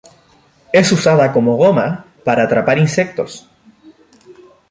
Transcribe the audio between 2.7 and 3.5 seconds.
insectos.